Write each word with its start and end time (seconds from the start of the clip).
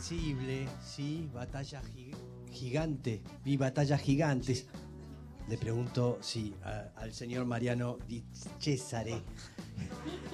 Sí, 0.00 1.28
batalla 1.32 1.80
gi- 1.94 2.12
gigante, 2.52 3.20
vi 3.44 3.56
batallas 3.56 4.00
gigantes. 4.00 4.66
Le 5.48 5.56
pregunto, 5.56 6.18
sí, 6.20 6.54
a- 6.62 6.90
al 6.96 7.12
señor 7.12 7.46
Mariano 7.46 7.98
Di 8.06 8.22
Cesare. 8.60 9.22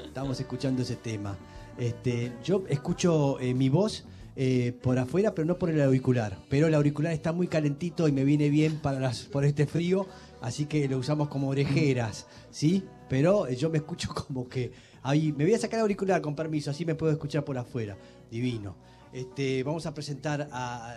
Estamos 0.04 0.38
escuchando 0.40 0.82
ese 0.82 0.96
tema. 0.96 1.36
Este, 1.78 2.32
yo 2.44 2.64
escucho 2.68 3.38
eh, 3.40 3.54
mi 3.54 3.68
voz 3.68 4.04
eh, 4.36 4.72
por 4.82 4.98
afuera, 4.98 5.34
pero 5.34 5.46
no 5.46 5.58
por 5.58 5.70
el 5.70 5.80
auricular. 5.80 6.36
Pero 6.50 6.66
el 6.66 6.74
auricular 6.74 7.12
está 7.12 7.32
muy 7.32 7.46
calentito 7.46 8.08
y 8.08 8.12
me 8.12 8.24
viene 8.24 8.48
bien 8.50 8.78
para 8.80 8.98
las, 9.00 9.22
por 9.22 9.44
este 9.44 9.66
frío, 9.66 10.06
así 10.40 10.66
que 10.66 10.88
lo 10.88 10.98
usamos 10.98 11.28
como 11.28 11.48
orejeras, 11.48 12.26
¿sí? 12.50 12.84
Pero 13.08 13.46
eh, 13.46 13.54
yo 13.56 13.70
me 13.70 13.78
escucho 13.78 14.08
como 14.26 14.48
que 14.48 14.72
ahí 15.02 15.32
me 15.32 15.44
voy 15.44 15.54
a 15.54 15.58
sacar 15.58 15.78
el 15.78 15.82
auricular 15.82 16.20
con 16.20 16.34
permiso, 16.34 16.70
así 16.72 16.84
me 16.84 16.94
puedo 16.96 17.12
escuchar 17.12 17.44
por 17.44 17.56
afuera. 17.56 17.96
Divino. 18.30 18.76
Este, 19.14 19.62
vamos 19.62 19.86
a 19.86 19.94
presentar 19.94 20.48
a, 20.50 20.96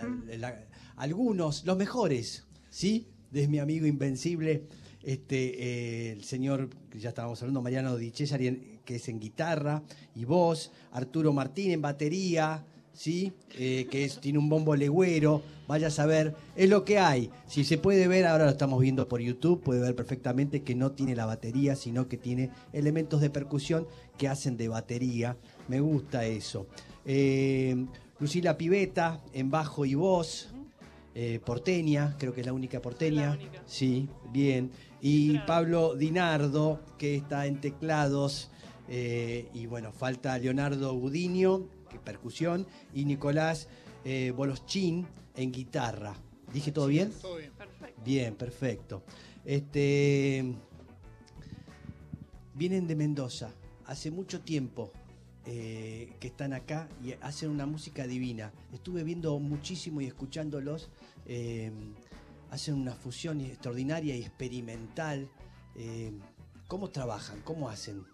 algunos, 0.96 1.64
los 1.64 1.76
mejores, 1.76 2.48
¿sí? 2.68 3.06
De 3.30 3.46
mi 3.46 3.60
amigo 3.60 3.86
Invencible, 3.86 4.64
este, 5.04 6.08
eh, 6.08 6.12
el 6.12 6.24
señor, 6.24 6.68
ya 6.98 7.10
estábamos 7.10 7.40
hablando, 7.40 7.62
Mariano 7.62 7.96
Di 7.96 8.10
que 8.10 8.96
es 8.96 9.08
en 9.08 9.20
guitarra 9.20 9.84
y 10.16 10.24
voz, 10.24 10.72
Arturo 10.90 11.32
Martín 11.32 11.70
en 11.70 11.80
batería, 11.80 12.66
¿sí? 12.92 13.32
Eh, 13.56 13.86
que 13.88 14.10
tiene 14.20 14.40
un 14.40 14.48
bombo 14.48 14.74
legüero, 14.74 15.40
vaya 15.68 15.86
a 15.86 15.90
saber, 15.90 16.34
es 16.56 16.68
lo 16.68 16.84
que 16.84 16.98
hay. 16.98 17.30
Si 17.46 17.62
se 17.62 17.78
puede 17.78 18.08
ver, 18.08 18.26
ahora 18.26 18.46
lo 18.46 18.50
estamos 18.50 18.80
viendo 18.80 19.06
por 19.06 19.20
YouTube, 19.20 19.62
puede 19.62 19.80
ver 19.80 19.94
perfectamente 19.94 20.64
que 20.64 20.74
no 20.74 20.90
tiene 20.90 21.14
la 21.14 21.24
batería, 21.24 21.76
sino 21.76 22.08
que 22.08 22.16
tiene 22.16 22.50
elementos 22.72 23.20
de 23.20 23.30
percusión 23.30 23.86
que 24.16 24.26
hacen 24.26 24.56
de 24.56 24.66
batería. 24.66 25.36
Me 25.68 25.78
gusta 25.78 26.26
eso. 26.26 26.66
Eh, 27.04 27.86
Lucila 28.20 28.56
Piveta 28.56 29.20
en 29.32 29.50
bajo 29.50 29.84
y 29.84 29.94
voz. 29.94 30.50
eh, 31.14 31.40
porteña, 31.44 32.14
creo 32.18 32.32
que 32.32 32.40
es 32.42 32.46
la 32.46 32.52
única 32.52 32.80
porteña. 32.80 33.30
La 33.30 33.36
única. 33.36 33.62
Sí, 33.66 34.08
bien. 34.32 34.70
Y. 35.00 35.38
Pablo 35.40 35.94
Dinardo, 35.94 36.80
que 36.98 37.16
está 37.16 37.46
en 37.46 37.60
teclados. 37.60 38.50
eh, 38.88 39.48
y 39.52 39.66
bueno, 39.66 39.92
falta 39.92 40.38
Leonardo 40.38 40.94
Gudiño, 40.94 41.68
que 41.90 41.98
percusión. 41.98 42.66
Y 42.94 43.04
Nicolás 43.04 43.68
eh, 44.04 44.32
Boloschín 44.34 45.06
en 45.36 45.52
guitarra. 45.52 46.14
¿Dije 46.52 46.72
todo 46.72 46.86
bien? 46.86 47.12
Todo 47.20 47.36
bien. 47.36 47.52
Perfecto. 47.52 48.02
Bien, 48.04 48.34
perfecto. 48.34 49.02
Este, 49.44 50.54
vienen 52.54 52.86
de 52.86 52.96
Mendoza. 52.96 53.50
Hace 53.86 54.10
mucho 54.10 54.40
tiempo 54.40 54.92
eh, 55.50 56.12
que 56.20 56.26
están 56.28 56.52
acá 56.52 56.90
y 57.02 57.12
hacen 57.22 57.48
una 57.48 57.64
música 57.64 58.06
divina. 58.06 58.52
Estuve 58.70 59.02
viendo 59.02 59.38
muchísimo 59.38 60.02
y 60.02 60.06
escuchándolos. 60.06 60.90
eh, 61.24 61.72
hacen 62.50 62.74
una 62.74 62.92
fusión 62.92 63.40
extraordinaria 63.40 64.14
y 64.14 64.20
experimental. 64.20 65.30
Eh, 65.74 66.12
¿Cómo 66.66 66.90
trabajan? 66.90 67.40
¿Cómo 67.44 67.70
hacen? 67.70 68.04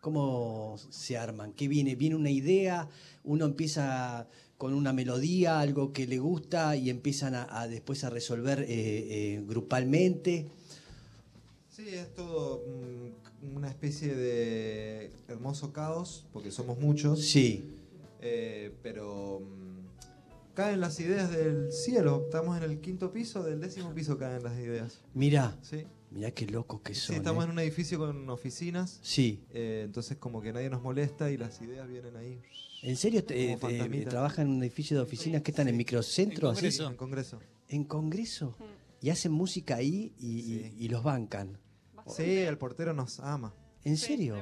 ¿Cómo 0.00 0.76
se 0.88 1.18
arman? 1.18 1.52
¿Qué 1.52 1.68
viene? 1.68 1.96
¿Viene 1.96 2.16
una 2.16 2.30
idea? 2.30 2.88
¿Uno 3.24 3.44
empieza 3.44 4.26
con 4.56 4.72
una 4.72 4.94
melodía, 4.94 5.60
algo 5.60 5.92
que 5.92 6.06
le 6.06 6.18
gusta 6.18 6.76
y 6.76 6.88
empiezan 6.88 7.34
a, 7.34 7.60
a 7.60 7.68
después 7.68 8.04
a 8.04 8.10
resolver 8.10 8.66
grupalmente? 9.46 10.50
Sí, 11.68 11.88
es 11.88 12.14
todo 12.14 12.62
mm, 12.66 13.56
una 13.56 13.68
especie 13.68 14.14
de 14.14 14.99
hermoso 15.28 15.72
caos, 15.72 16.26
porque 16.32 16.50
somos 16.50 16.78
muchos, 16.78 17.20
Sí, 17.24 17.76
eh, 18.20 18.74
pero 18.82 19.40
mm, 19.40 20.54
caen 20.54 20.80
las 20.80 20.98
ideas 21.00 21.30
del 21.30 21.72
cielo. 21.72 22.22
Estamos 22.26 22.56
en 22.56 22.64
el 22.64 22.80
quinto 22.80 23.12
piso, 23.12 23.42
del 23.42 23.60
décimo 23.60 23.92
piso 23.94 24.18
caen 24.18 24.42
las 24.42 24.58
ideas. 24.58 25.00
mirá, 25.14 25.56
Sí, 25.62 25.84
mirá 26.10 26.30
qué 26.32 26.46
locos 26.46 26.80
que 26.82 26.94
sí 26.94 27.00
son. 27.00 27.16
estamos 27.16 27.42
¿eh? 27.42 27.46
en 27.46 27.50
un 27.52 27.58
edificio 27.60 27.98
con 27.98 28.28
oficinas, 28.30 28.98
Sí. 29.02 29.44
eh, 29.52 29.82
entonces 29.84 30.16
como 30.18 30.40
que 30.42 30.52
nadie 30.52 30.68
nos 30.70 30.82
molesta 30.82 31.30
y 31.30 31.36
las 31.36 31.60
ideas 31.62 31.88
vienen 31.88 32.16
ahí. 32.16 32.40
¿En 32.82 32.96
serio 32.96 33.22
te- 33.24 33.56
trabajan 34.08 34.46
en 34.48 34.52
un 34.54 34.62
edificio 34.62 34.96
de 34.96 35.02
oficinas 35.02 35.42
que 35.42 35.50
están 35.50 35.68
en 35.68 35.76
microcentro? 35.76 36.48
En 36.48 36.52
así? 36.56 36.60
Congreso. 36.78 36.88
En 36.90 36.96
Congreso. 36.96 37.38
¿En 37.68 37.84
Congreso? 37.84 38.56
Y 39.02 39.10
hacen 39.10 39.32
música 39.32 39.76
ahí 39.76 40.12
y, 40.18 40.42
Sí. 40.78 40.88
los 40.88 41.02
bancan. 41.02 41.58
Sí, 42.06 42.22
el 42.38 42.58
portero 42.58 42.92
nos 42.92 43.20
ama. 43.20 43.54
¿En 43.84 43.96
Sí, 43.96 44.06
serio? 44.08 44.36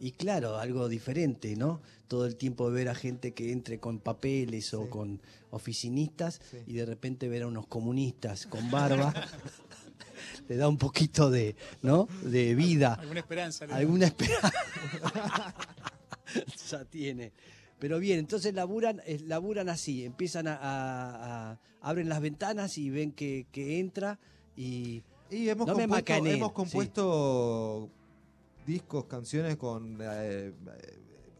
Y 0.00 0.12
claro, 0.12 0.58
algo 0.58 0.88
diferente, 0.88 1.56
¿no? 1.56 1.80
Todo 2.06 2.26
el 2.26 2.36
tiempo 2.36 2.70
ver 2.70 2.88
a 2.88 2.94
gente 2.94 3.32
que 3.34 3.52
entre 3.52 3.80
con 3.80 3.98
papeles 3.98 4.72
o 4.74 4.84
Sí. 4.84 4.88
con 4.90 5.20
oficinistas 5.50 6.40
Sí. 6.50 6.58
y 6.66 6.72
de 6.74 6.86
repente 6.86 7.28
ver 7.28 7.42
a 7.42 7.46
unos 7.48 7.66
comunistas 7.66 8.46
con 8.46 8.70
barba, 8.70 9.12
le 10.48 10.56
da 10.56 10.68
un 10.68 10.78
poquito 10.78 11.30
de, 11.30 11.56
¿no? 11.82 12.06
De 12.22 12.54
vida, 12.54 12.94
Alguna 12.94 13.20
esperanza. 13.20 13.66
¿no? 13.66 13.74
alguna 13.74 14.06
esperanza. 14.06 14.52
ya 16.70 16.84
tiene. 16.84 17.32
Pero 17.78 17.98
bien, 17.98 18.18
entonces 18.18 18.54
laburan, 18.54 19.00
eh, 19.06 19.18
laburan 19.26 19.68
así, 19.68 20.04
empiezan 20.04 20.48
a, 20.48 20.54
a- 20.56 21.50
a- 21.52 21.58
abren 21.80 22.08
las 22.08 22.20
ventanas 22.20 22.76
y 22.78 22.90
ven 22.90 23.12
que, 23.12 23.46
que 23.52 23.78
entra 23.78 24.18
y 24.56 25.02
Y 25.30 25.48
hemos 25.48 25.66
No 25.68 25.74
compuesto, 25.74 26.12
hemos 26.26 26.48
sí. 26.48 27.92
Discos, 28.68 29.06
canciones 29.06 29.56
con 29.56 29.98
eh, 30.00 30.52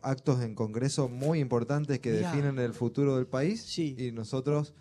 actos 0.02 0.42
en 0.42 0.54
congreso 0.54 1.08
muy 1.08 1.38
importantes 1.40 2.00
que 2.00 2.10
Mirá. 2.12 2.30
definen 2.32 2.58
el 2.58 2.72
futuro 2.72 3.16
del 3.16 3.26
país. 3.26 3.62
Sí. 3.62 3.94
Y 3.98 4.12
nosotros 4.12 4.72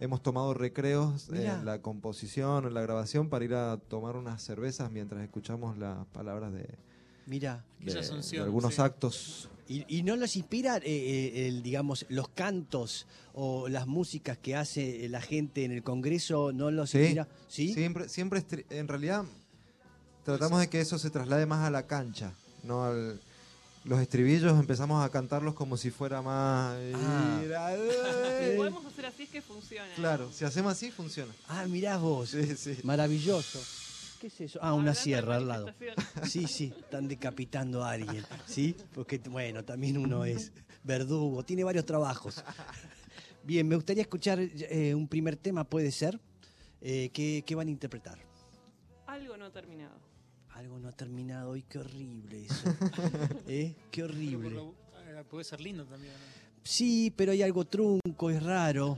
hemos 0.00 0.22
tomado 0.22 0.54
recreos 0.54 1.28
Mirá. 1.30 1.58
en 1.58 1.64
la 1.66 1.82
composición, 1.82 2.66
en 2.66 2.74
la 2.74 2.80
grabación, 2.80 3.28
para 3.28 3.44
ir 3.44 3.54
a 3.54 3.76
tomar 3.76 4.16
unas 4.16 4.42
cervezas 4.42 4.90
mientras 4.90 5.22
escuchamos 5.22 5.76
las 5.78 6.06
palabras 6.06 6.52
de, 6.52 6.66
mira. 7.26 7.64
Algunos 8.40 8.74
sí. 8.74 8.80
actos. 8.80 9.48
¿Y, 9.68 9.84
y 9.98 10.02
no 10.02 10.16
los 10.16 10.34
inspira, 10.36 10.78
eh, 10.78 10.82
eh, 10.84 11.48
el, 11.48 11.62
digamos, 11.62 12.04
los 12.08 12.28
cantos 12.28 13.06
o 13.32 13.68
las 13.68 13.86
músicas 13.86 14.36
que 14.36 14.56
hace 14.56 15.08
la 15.08 15.20
gente 15.20 15.64
en 15.64 15.70
el 15.72 15.82
Congreso? 15.82 16.52
¿No 16.52 16.70
los 16.70 16.90
Sí. 16.90 16.98
inspira? 16.98 17.28
¿Sí? 17.48 17.72
Siempre, 17.72 18.08
siempre 18.08 18.44
en 18.70 18.88
realidad 18.88 19.24
tratamos 20.24 20.60
de 20.60 20.68
que 20.68 20.80
eso 20.80 20.98
se 20.98 21.10
traslade 21.10 21.46
más 21.46 21.66
a 21.66 21.70
la 21.70 21.86
cancha, 21.86 22.32
no 22.62 22.84
al- 22.84 23.20
los 23.84 24.00
estribillos 24.00 24.58
empezamos 24.60 25.04
a 25.04 25.08
cantarlos 25.10 25.54
como 25.54 25.76
si 25.76 25.90
fuera 25.90 26.22
más 26.22 26.76
Ah. 26.94 27.40
Si 27.42 27.46
eh. 27.50 28.54
podemos 28.56 28.84
hacer 28.86 29.06
así 29.06 29.24
es 29.24 29.30
que 29.30 29.42
funciona. 29.42 29.92
Claro, 29.96 30.30
si 30.32 30.44
hacemos 30.44 30.72
así 30.72 30.90
funciona. 30.92 31.32
Ah, 31.48 31.66
mirá 31.68 31.96
vos. 31.96 32.30
Sí, 32.30 32.54
sí. 32.56 32.78
Maravilloso. 32.84 33.58
¿Qué 34.20 34.28
es 34.28 34.40
eso? 34.40 34.60
Ah, 34.62 34.72
una 34.74 34.94
sierra 34.94 35.34
al 35.34 35.48
lado. 35.48 35.66
Sí, 36.28 36.46
sí, 36.46 36.72
están 36.78 37.08
decapitando 37.08 37.82
a 37.82 37.90
alguien. 37.90 38.24
¿Sí? 38.46 38.76
Porque, 38.94 39.18
bueno, 39.18 39.64
también 39.64 39.98
uno 39.98 40.24
es 40.24 40.52
verdugo, 40.84 41.42
tiene 41.44 41.64
varios 41.64 41.84
trabajos. 41.84 42.44
Bien, 43.42 43.66
me 43.66 43.74
gustaría 43.74 44.02
escuchar 44.02 44.38
eh, 44.40 44.94
un 44.94 45.08
primer 45.08 45.34
tema, 45.36 45.64
¿puede 45.64 45.90
ser? 45.90 46.20
Eh, 46.80 47.10
¿qué, 47.12 47.42
qué 47.44 47.54
van 47.56 47.66
a 47.66 47.70
interpretar? 47.72 48.16
Algo 49.08 49.36
no 49.36 49.50
terminado. 49.50 49.96
Algo 50.62 50.78
no 50.78 50.88
ha 50.88 50.92
terminado 50.92 51.56
y 51.56 51.62
qué 51.62 51.78
horrible 51.78 52.46
eso. 52.46 52.54
¿Eh? 53.48 53.74
Qué 53.90 54.02
Pero 54.02 54.06
por 54.06 54.14
horrible. 54.16 54.50
lo- 54.50 54.74
ah, 55.18 55.24
puede 55.28 55.42
ser 55.44 55.60
lindo 55.60 55.84
también. 55.84 56.12
¿no? 56.12 56.18
Sí, 56.62 57.12
pero 57.16 57.32
hay 57.32 57.42
algo 57.42 57.64
trunco, 57.64 58.30
es 58.30 58.40
raro. 58.40 58.96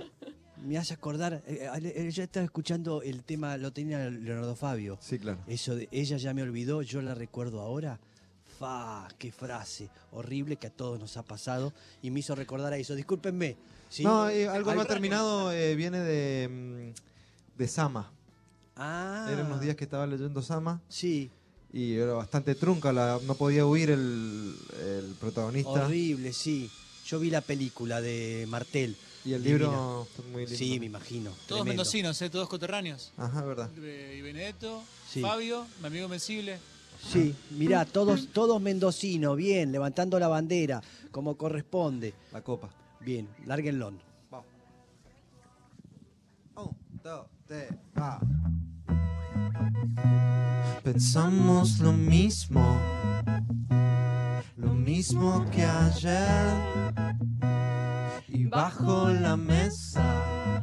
Me 0.62 0.76
hace 0.76 0.92
acordar, 0.92 1.42
eh, 1.46 1.68
eh, 1.82 2.08
estaba 2.14 2.44
escuchando 2.44 3.00
el 3.00 3.22
tema, 3.24 3.56
lo 3.56 3.72
tenía 3.72 4.10
Leonardo 4.10 4.54
Fabio. 4.54 4.98
Sí, 5.00 5.18
claro. 5.18 5.38
Eso 5.46 5.74
de 5.74 5.88
ella 5.90 6.18
ya 6.18 6.34
me 6.34 6.42
olvidó, 6.42 6.82
yo 6.82 7.00
la 7.00 7.14
recuerdo 7.14 7.60
ahora. 7.60 7.98
Fa, 8.58 9.08
qué 9.18 9.32
frase 9.32 9.88
horrible 10.12 10.56
que 10.56 10.66
a 10.66 10.70
todos 10.70 11.00
nos 11.00 11.16
ha 11.16 11.22
pasado 11.22 11.72
y 12.02 12.10
me 12.10 12.20
hizo 12.20 12.34
recordar 12.34 12.72
a 12.74 12.76
eso. 12.76 12.94
Discúlpenme. 12.94 13.56
¿sí? 13.88 14.04
No, 14.04 14.28
eh, 14.28 14.48
algo 14.48 14.74
no 14.74 14.82
ha 14.82 14.84
terminado 14.84 15.50
eh, 15.50 15.74
viene 15.76 16.00
de, 16.00 16.92
mm, 16.94 17.58
de 17.58 17.68
Sama. 17.68 18.12
Ah, 18.76 19.28
Eran 19.32 19.46
unos 19.46 19.60
días 19.60 19.76
que 19.76 19.84
estaba 19.84 20.06
leyendo 20.06 20.42
Sama 20.42 20.80
Sí, 20.88 21.30
y 21.76 21.94
era 21.94 22.12
bastante 22.14 22.54
trunca, 22.54 22.92
la, 22.92 23.18
no 23.26 23.34
podía 23.34 23.66
huir 23.66 23.90
el, 23.90 24.54
el 24.80 25.14
protagonista. 25.20 25.70
horrible, 25.70 26.32
sí. 26.32 26.70
Yo 27.06 27.18
vi 27.18 27.28
la 27.30 27.40
película 27.42 28.00
de 28.00 28.46
Martel. 28.48 28.96
Y 29.26 29.32
el 29.32 29.42
Divina. 29.42 29.64
libro 29.66 30.06
está 30.10 30.22
muy 30.30 30.42
lindo. 30.44 30.58
Sí, 30.58 30.78
me 30.80 30.86
imagino. 30.86 31.30
Todos 31.30 31.46
tremendo. 31.46 31.64
mendocinos, 31.68 32.20
¿eh? 32.22 32.30
todos 32.30 32.48
coterráneos. 32.48 33.12
Ajá, 33.16 33.42
verdad. 33.44 33.70
Eh, 33.78 34.16
Y 34.18 34.22
Benedetto, 34.22 34.82
Sí. 35.10 35.20
Fabio, 35.22 35.66
mi 35.80 35.86
amigo 35.88 36.04
Invencible. 36.04 36.58
Sí, 37.12 37.34
mirá, 37.50 37.84
todos, 37.84 38.28
todos 38.32 38.60
mendocinos, 38.62 39.36
bien, 39.36 39.72
levantando 39.72 40.18
la 40.18 40.28
bandera, 40.28 40.82
como 41.10 41.36
corresponde. 41.36 42.14
La 42.32 42.40
copa. 42.42 42.70
Bien, 43.00 43.28
lárguenlo. 43.46 43.92
Vamos. 44.30 44.46
Un, 46.56 46.76
dos, 47.02 47.26
tres, 47.46 47.70
va. 47.98 48.20
Pensamos 50.82 51.78
lo 51.78 51.92
mismo, 51.92 52.78
lo 54.56 54.74
mismo 54.74 55.44
que 55.50 55.64
ayer. 55.64 56.58
Y 58.28 58.46
bajo 58.46 59.08
la 59.08 59.36
mesa, 59.36 60.62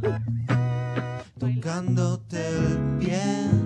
tocándote 1.39 2.47
el 2.47 2.97
pie. 2.99 3.60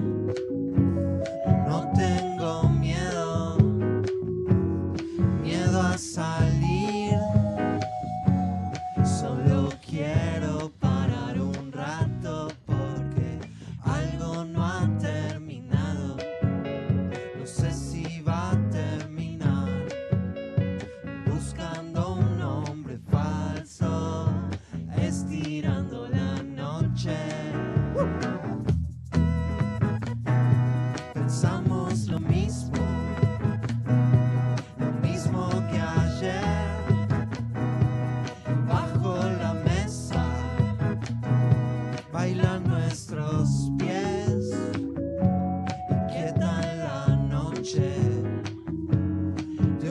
De 47.74 47.82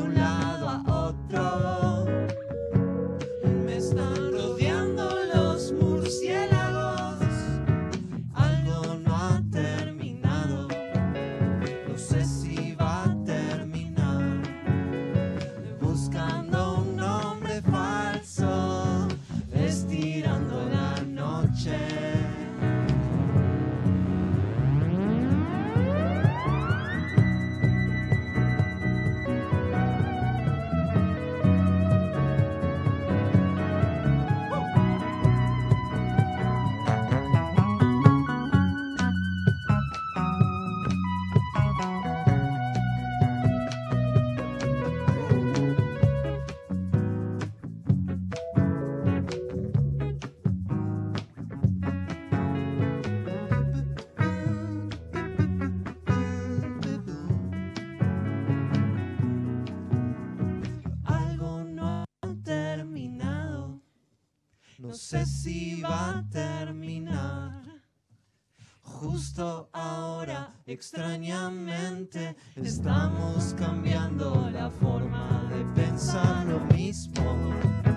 un 0.00 0.14
lado 0.14 0.68
a 0.68 1.08
otro. 1.08 2.06
Me 3.66 3.78
están 3.78 4.30
rodeando 4.30 5.10
los 5.34 5.72
murciélagos. 5.72 7.18
Algo 8.32 8.94
no 9.04 9.16
ha 9.16 9.42
terminado. 9.50 10.68
No 11.88 11.98
sé 11.98 12.24
si 12.24 12.76
va 12.76 13.06
a 13.06 13.24
terminar. 13.24 14.40
Buscando 15.80 16.78
un 16.78 16.94
nombre 16.94 17.60
falso. 17.62 19.08
Estirando 19.52 20.68
la 20.68 21.02
noche. 21.02 21.93
Si 65.84 65.90
va 65.90 66.18
a 66.18 66.24
terminar. 66.30 67.62
Justo 68.80 69.68
ahora, 69.72 70.50
extrañamente, 70.66 72.36
estamos 72.56 73.54
cambiando 73.58 74.48
la 74.50 74.70
forma 74.70 75.46
de 75.50 75.64
pensar 75.82 76.46
lo 76.46 76.60
mismo. 76.74 77.93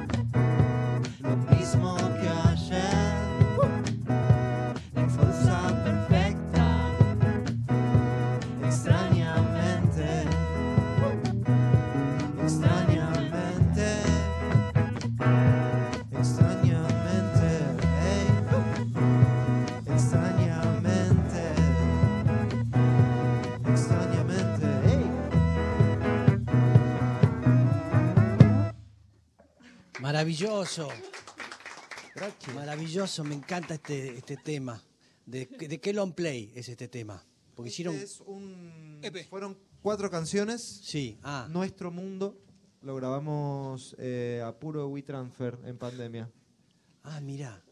Maravilloso. 30.28 30.90
Maravilloso, 32.54 33.24
me 33.24 33.34
encanta 33.36 33.76
este, 33.76 34.18
este 34.18 34.36
tema. 34.36 34.84
¿De, 35.26 35.46
¿De 35.46 35.80
qué 35.80 35.94
long 35.94 36.14
play 36.14 36.52
es 36.54 36.68
este 36.68 36.90
tema? 36.90 37.24
Porque 37.56 37.70
hicieron... 37.70 37.94
Este 37.96 38.06
es 38.08 38.20
un- 38.26 39.00
EP. 39.04 39.26
fueron 39.30 39.58
cuatro 39.82 40.12
canciones. 40.12 40.62
Sí, 40.84 41.18
ah, 41.24 41.48
Nuestro 41.50 41.92
mundo 41.92 42.38
lo 42.82 42.94
grabamos 42.98 43.96
eh, 44.00 44.44
a 44.46 44.52
puro 44.60 44.90
WeTransfer 44.90 45.60
en 45.64 45.78
pandemia. 45.78 46.30
ah, 47.04 47.22
mirá. 47.22 47.64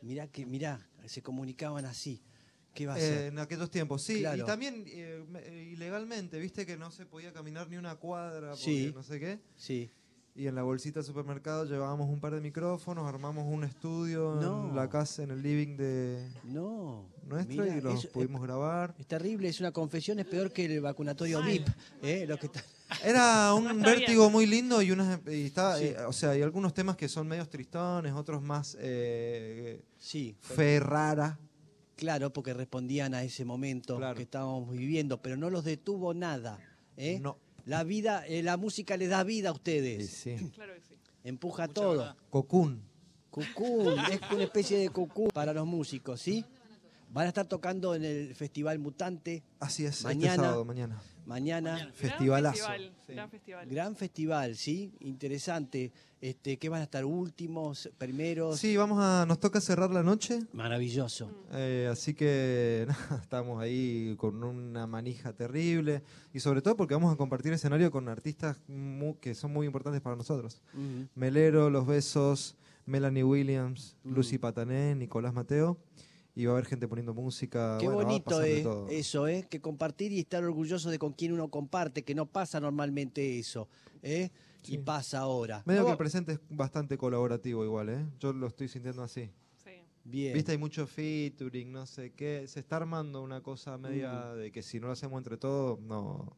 Mirá 0.00 0.26
que, 0.28 0.46
mirá, 0.46 0.88
se 1.04 1.20
comunicaban 1.22 1.84
así. 1.84 2.22
¿Qué 2.72 2.86
va 2.86 2.94
a 2.94 2.98
Eh, 2.98 3.02
ser? 3.02 3.22
en 3.26 3.38
aquellos 3.40 3.70
tiempos, 3.70 4.02
sí. 4.02 4.20
Claro. 4.20 4.42
Y 4.42 4.46
también 4.46 4.84
eh, 4.86 5.22
me- 5.28 5.40
eh, 5.40 5.64
ilegalmente, 5.72 6.38
viste 6.38 6.64
que 6.64 6.78
no 6.78 6.90
se 6.90 7.04
podía 7.04 7.30
caminar 7.34 7.68
ni 7.68 7.76
una 7.76 7.96
cuadra 7.96 8.52
porque 8.52 8.64
Sí. 8.64 8.92
no 8.94 9.02
sé 9.02 9.20
qué. 9.20 9.38
Sí. 9.54 9.90
Y 10.34 10.46
en 10.46 10.54
la 10.54 10.62
bolsita 10.62 11.00
del 11.00 11.06
supermercado 11.06 11.64
llevábamos 11.64 12.08
un 12.08 12.20
par 12.20 12.32
de 12.34 12.40
micrófonos, 12.40 13.06
armamos 13.06 13.44
un 13.52 13.64
estudio 13.64 14.36
No. 14.40 14.68
en 14.68 14.76
la 14.76 14.88
casa, 14.88 15.22
en 15.24 15.32
el 15.32 15.42
living 15.42 15.76
de 15.76 16.24
No. 16.44 17.04
nuestro 17.26 17.66
y 17.66 17.80
los 17.80 18.04
es- 18.04 18.10
pudimos 18.10 18.40
grabar. 18.40 18.94
Es 18.98 19.06
terrible, 19.06 19.48
es 19.48 19.58
una 19.60 19.72
confesión, 19.72 20.18
es 20.20 20.26
peor 20.26 20.52
que 20.52 20.64
el 20.66 20.80
vacunatorio 20.80 21.42
VIP. 21.42 21.66
¿eh? 22.02 22.24
Lo 22.28 22.38
que 22.38 22.46
está- 22.46 22.64
Era 23.04 23.52
un 23.54 23.64
vértigo 24.16 24.30
muy 24.30 24.46
lindo 24.46 24.80
y 24.82 24.92
unas 24.92 25.20
y 25.28 25.46
está, 25.46 25.76
Sí. 25.78 25.86
eh, 25.86 25.96
o 26.06 26.12
sea, 26.12 26.30
hay 26.30 26.42
algunos 26.42 26.72
temas 26.74 26.96
que 26.96 27.08
son 27.08 27.26
medios 27.26 27.50
tristones, 27.50 28.12
otros 28.12 28.40
más 28.40 28.76
eh, 28.80 29.82
Sí, 29.98 30.36
fe 30.40 30.78
rara. 30.80 31.38
claro, 31.96 32.32
porque 32.32 32.54
respondían 32.54 33.14
a 33.14 33.24
ese 33.24 33.44
momento 33.44 33.96
Claro. 33.96 34.16
que 34.16 34.22
estábamos 34.22 34.70
viviendo, 34.70 35.20
pero 35.20 35.36
no 35.36 35.50
los 35.50 35.64
detuvo 35.64 36.14
nada. 36.14 36.58
¿eh? 36.96 37.18
No. 37.20 37.36
La 37.66 37.84
vida, 37.84 38.26
eh, 38.26 38.42
la 38.42 38.56
música 38.56 38.96
les 38.96 39.08
da 39.10 39.22
vida 39.24 39.50
a 39.50 39.52
ustedes, 39.52 40.10
sí. 40.10 40.36
Claro 40.54 40.74
que 40.74 40.80
sí. 40.80 40.94
empuja 41.24 41.64
Mucha 41.64 41.74
todo. 41.74 41.90
verdad. 41.98 42.16
Cocoon. 42.30 42.82
Cucú, 43.30 43.92
es 44.10 44.20
una 44.32 44.42
especie 44.42 44.76
de 44.78 44.88
cucú 44.88 45.28
para 45.28 45.52
los 45.52 45.64
músicos, 45.64 46.20
¿sí? 46.20 46.44
Van 47.12 47.26
a 47.26 47.28
estar 47.28 47.46
tocando 47.46 47.94
en 47.94 48.04
el 48.04 48.34
Festival 48.34 48.78
Mutante 48.80 49.42
Así 49.60 49.84
es, 49.86 50.02
Mañana. 50.02 50.32
este 50.34 50.42
sábado, 50.44 50.64
mañana. 50.64 51.00
Mañana. 51.30 51.72
Mañana. 51.72 51.92
Festivalazo. 51.94 52.64
Gran 52.66 52.76
festival. 52.76 52.92
Sí. 53.06 53.12
Gran 53.14 53.30
festival. 53.30 53.68
Gran 53.68 53.96
festival, 53.96 54.56
¿sí? 54.56 54.92
Interesante. 55.00 55.92
Este, 56.20 56.58
¿Qué 56.58 56.68
van 56.68 56.80
a 56.82 56.84
estar? 56.84 57.04
¿Últimos? 57.06 57.88
¿Primeros? 57.96 58.58
Sí, 58.58 58.76
vamos 58.76 58.98
a, 59.00 59.24
nos 59.26 59.40
toca 59.40 59.58
cerrar 59.58 59.90
la 59.90 60.02
noche, 60.02 60.40
Maravilloso. 60.52 61.30
eh, 61.52 61.88
así 61.90 62.12
que 62.12 62.84
nada, 62.88 63.20
estamos 63.22 63.62
ahí 63.62 64.14
con 64.18 64.44
una 64.44 64.86
manija 64.86 65.32
terrible 65.32 66.02
y 66.34 66.40
sobre 66.40 66.60
todo 66.60 66.76
porque 66.76 66.92
vamos 66.92 67.10
a 67.14 67.16
compartir 67.16 67.54
escenario 67.54 67.90
con 67.90 68.06
artistas 68.10 68.58
que 69.22 69.34
son 69.34 69.50
muy 69.52 69.64
importantes 69.66 70.02
para 70.02 70.14
nosotros. 70.16 70.60
Melero, 71.14 71.70
Los 71.70 71.86
Besos, 71.86 72.56
Melanie 72.84 73.24
Williams, 73.24 73.96
Mm. 74.04 74.14
Lucy 74.14 74.36
Patané, 74.36 74.94
Nicolás 74.96 75.32
Mateo. 75.32 75.78
Y 76.34 76.44
va 76.46 76.52
a 76.52 76.54
haber 76.56 76.66
gente 76.66 76.86
poniendo 76.88 77.12
música. 77.12 77.76
Qué 77.80 77.86
bueno, 77.88 78.04
bonito 78.08 78.40
es 78.42 78.62
todo. 78.62 78.88
eso, 78.88 79.26
¿eh? 79.28 79.46
Que 79.50 79.60
compartir 79.60 80.12
y 80.12 80.20
estar 80.20 80.42
orgulloso 80.44 80.88
de 80.90 80.98
con 80.98 81.12
quién 81.12 81.32
uno 81.32 81.48
comparte, 81.50 82.04
que 82.04 82.14
no 82.14 82.26
pasa 82.26 82.60
normalmente 82.60 83.38
eso, 83.38 83.68
¿eh? 84.02 84.30
Sí. 84.62 84.74
Y 84.74 84.78
pasa 84.78 85.20
ahora. 85.20 85.62
Medio 85.66 85.84
que 85.86 85.90
el 85.92 85.96
presente 85.96 86.32
es 86.32 86.40
bastante 86.50 86.96
colaborativo 86.98 87.64
igual, 87.64 87.88
¿eh? 87.88 88.06
Yo 88.20 88.32
lo 88.32 88.46
estoy 88.46 88.68
sintiendo 88.68 89.02
así. 89.02 89.30
Sí. 89.64 89.70
Bien. 90.04 90.34
Viste, 90.34 90.52
hay 90.52 90.58
mucho 90.58 90.86
featuring, 90.86 91.72
no 91.72 91.86
sé 91.86 92.12
qué. 92.12 92.44
Se 92.46 92.60
está 92.60 92.76
armando 92.76 93.22
una 93.22 93.42
cosa 93.42 93.76
Mm. 93.76 93.80
media 93.80 94.34
de 94.34 94.52
que 94.52 94.62
si 94.62 94.78
no 94.78 94.86
lo 94.88 94.92
hacemos 94.92 95.18
entre 95.18 95.36
todos, 95.36 95.80
no, 95.80 96.36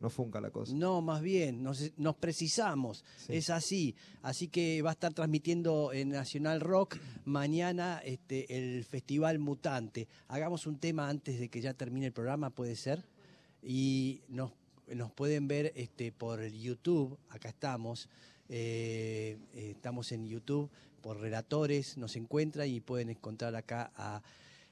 no 0.00 0.10
funca 0.10 0.40
la 0.40 0.50
cosa. 0.50 0.72
No, 0.74 1.00
más 1.02 1.22
bien, 1.22 1.62
nos, 1.62 1.90
nos 1.96 2.16
precisamos, 2.16 3.04
Sí. 3.26 3.34
es 3.36 3.50
así. 3.50 3.94
Así 4.22 4.48
que 4.48 4.80
va 4.82 4.90
a 4.90 4.92
estar 4.92 5.12
transmitiendo 5.12 5.92
en 5.92 6.10
Nacional 6.10 6.60
Rock 6.60 6.96
mañana 7.24 8.00
este, 8.04 8.56
el 8.56 8.84
Festival 8.84 9.38
Mutante. 9.38 10.06
Hagamos 10.28 10.66
un 10.66 10.78
tema 10.78 11.08
antes 11.08 11.40
de 11.40 11.48
que 11.48 11.60
ya 11.60 11.74
termine 11.74 12.06
el 12.06 12.12
programa, 12.12 12.50
puede 12.50 12.76
ser. 12.76 13.04
Y 13.62 14.22
nos 14.28 14.52
nos 14.94 15.12
pueden 15.12 15.48
ver 15.48 15.72
este, 15.76 16.12
por 16.12 16.40
el 16.40 16.58
YouTube, 16.58 17.18
acá 17.28 17.50
estamos, 17.50 18.08
eh, 18.48 19.36
estamos 19.54 20.12
en 20.12 20.26
YouTube 20.26 20.70
por 21.02 21.20
Relatores, 21.20 21.98
nos 21.98 22.16
encuentran 22.16 22.68
y 22.68 22.80
pueden 22.80 23.10
encontrar 23.10 23.54
acá 23.54 23.92
a 23.96 24.22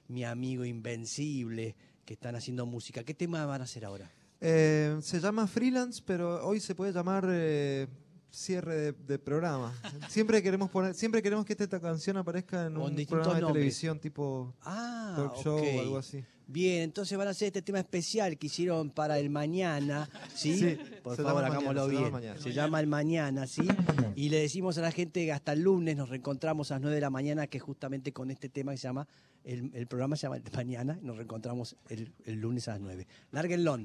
mi 0.08 0.24
amigo 0.24 0.64
Invencible 0.64 1.74
que 2.04 2.14
están 2.14 2.34
haciendo 2.34 2.64
música. 2.66 3.04
¿Qué 3.04 3.12
tema 3.14 3.44
van 3.46 3.60
a 3.60 3.64
hacer 3.64 3.84
ahora? 3.84 4.10
Eh, 4.40 4.98
se 5.00 5.20
llama 5.20 5.46
freelance, 5.46 6.02
pero 6.04 6.46
hoy 6.46 6.60
se 6.60 6.74
puede 6.74 6.92
llamar 6.92 7.26
eh, 7.28 7.86
cierre 8.30 8.74
de, 8.76 8.92
de 8.92 9.18
programa. 9.18 9.72
siempre 10.08 10.42
queremos 10.42 10.70
poner, 10.70 10.94
siempre 10.94 11.22
queremos 11.22 11.44
que 11.46 11.54
esta 11.54 11.80
canción 11.80 12.16
aparezca 12.18 12.66
en 12.66 12.76
un 12.76 12.94
programa 13.06 13.34
de 13.34 13.46
televisión 13.52 13.98
tipo 13.98 14.54
Ah, 14.62 15.14
talk 15.16 15.36
show 15.42 15.58
o 15.58 15.80
algo 15.80 15.98
así. 15.98 16.22
Bien, 16.48 16.82
entonces 16.82 17.18
van 17.18 17.26
a 17.26 17.32
hacer 17.32 17.46
este 17.46 17.60
tema 17.60 17.80
especial 17.80 18.38
que 18.38 18.46
hicieron 18.46 18.90
para 18.90 19.18
el 19.18 19.30
mañana, 19.30 20.08
¿sí? 20.32 20.56
Sí, 20.58 20.78
Por 21.02 21.16
favor, 21.16 21.44
hagámoslo 21.44 21.88
bien. 21.88 22.12
Mañana. 22.12 22.40
Se 22.40 22.52
llama 22.52 22.78
el 22.78 22.86
mañana, 22.86 23.48
¿sí? 23.48 23.66
Y 24.14 24.28
le 24.28 24.38
decimos 24.40 24.78
a 24.78 24.82
la 24.82 24.92
gente 24.92 25.24
que 25.24 25.32
hasta 25.32 25.52
el 25.54 25.62
lunes 25.62 25.96
nos 25.96 26.08
reencontramos 26.08 26.70
a 26.70 26.74
las 26.74 26.82
9 26.82 26.94
de 26.94 27.00
la 27.00 27.10
mañana, 27.10 27.48
que 27.48 27.58
justamente 27.58 28.12
con 28.12 28.30
este 28.30 28.48
tema 28.48 28.70
que 28.70 28.78
se 28.78 28.84
llama, 28.84 29.08
el, 29.42 29.72
el 29.74 29.88
programa 29.88 30.14
se 30.14 30.22
llama 30.22 30.36
El 30.36 30.44
Mañana, 30.54 30.98
y 31.02 31.04
nos 31.04 31.16
reencontramos 31.16 31.76
el, 31.88 32.12
el 32.24 32.40
lunes 32.40 32.68
a 32.68 32.72
las 32.72 32.80
9. 32.80 33.06
Lárguenlo. 33.32 33.78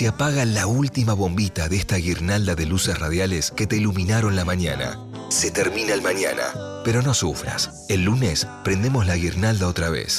Se 0.00 0.08
apaga 0.08 0.46
la 0.46 0.66
última 0.66 1.12
bombita 1.12 1.68
de 1.68 1.76
esta 1.76 1.96
guirnalda 1.96 2.54
de 2.54 2.64
luces 2.64 2.98
radiales 2.98 3.50
que 3.50 3.66
te 3.66 3.76
iluminaron 3.76 4.34
la 4.34 4.46
mañana. 4.46 4.98
Se 5.28 5.50
termina 5.50 5.92
el 5.92 6.00
mañana, 6.00 6.44
pero 6.86 7.02
no 7.02 7.12
sufras. 7.12 7.84
El 7.90 8.04
lunes 8.04 8.46
prendemos 8.64 9.06
la 9.06 9.16
guirnalda 9.16 9.68
otra 9.68 9.90
vez. 9.90 10.18